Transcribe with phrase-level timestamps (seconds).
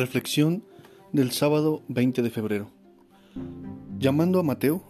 [0.00, 0.64] Reflexión
[1.12, 2.70] del sábado 20 de febrero.
[3.98, 4.82] Llamando a Mateo,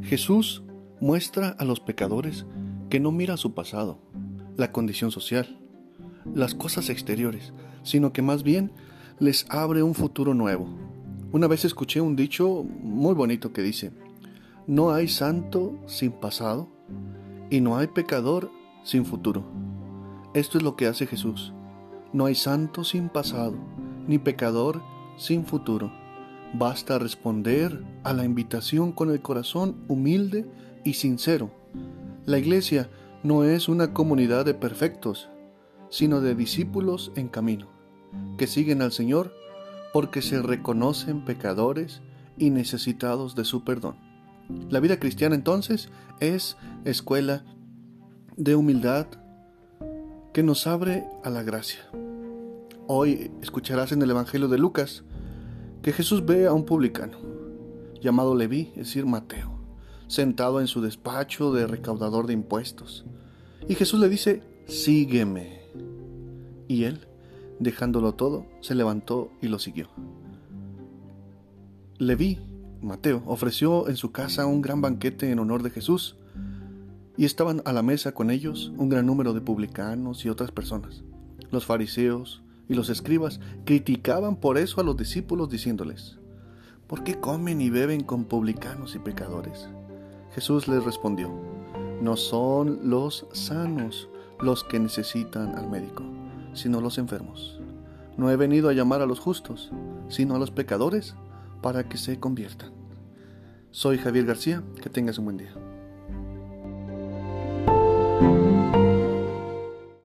[0.00, 0.62] Jesús
[0.98, 2.46] muestra a los pecadores
[2.88, 3.98] que no mira su pasado,
[4.56, 5.60] la condición social,
[6.34, 7.52] las cosas exteriores,
[7.82, 8.72] sino que más bien
[9.18, 10.74] les abre un futuro nuevo.
[11.32, 13.92] Una vez escuché un dicho muy bonito que dice,
[14.66, 16.66] no hay santo sin pasado
[17.50, 18.50] y no hay pecador
[18.84, 19.44] sin futuro.
[20.32, 21.52] Esto es lo que hace Jesús.
[22.14, 23.58] No hay santo sin pasado
[24.10, 24.82] ni pecador
[25.16, 25.92] sin futuro.
[26.52, 30.50] Basta responder a la invitación con el corazón humilde
[30.82, 31.52] y sincero.
[32.26, 32.90] La iglesia
[33.22, 35.30] no es una comunidad de perfectos,
[35.90, 37.68] sino de discípulos en camino,
[38.36, 39.32] que siguen al Señor
[39.92, 42.02] porque se reconocen pecadores
[42.36, 43.94] y necesitados de su perdón.
[44.70, 45.88] La vida cristiana entonces
[46.18, 47.44] es escuela
[48.36, 49.06] de humildad
[50.32, 51.78] que nos abre a la gracia.
[52.92, 55.04] Hoy escucharás en el Evangelio de Lucas
[55.80, 57.18] que Jesús ve a un publicano
[58.02, 59.60] llamado Leví, es decir, Mateo,
[60.08, 63.04] sentado en su despacho de recaudador de impuestos.
[63.68, 65.60] Y Jesús le dice, sígueme.
[66.66, 67.06] Y él,
[67.60, 69.88] dejándolo todo, se levantó y lo siguió.
[71.98, 72.40] Leví,
[72.82, 76.16] Mateo, ofreció en su casa un gran banquete en honor de Jesús,
[77.16, 81.04] y estaban a la mesa con ellos un gran número de publicanos y otras personas.
[81.52, 86.18] Los fariseos, y los escribas criticaban por eso a los discípulos diciéndoles,
[86.86, 89.68] ¿por qué comen y beben con publicanos y pecadores?
[90.32, 91.32] Jesús les respondió,
[92.00, 96.04] no son los sanos los que necesitan al médico,
[96.54, 97.60] sino los enfermos.
[98.16, 99.72] No he venido a llamar a los justos,
[100.08, 101.16] sino a los pecadores
[101.62, 102.70] para que se conviertan.
[103.72, 105.52] Soy Javier García, que tengas un buen día.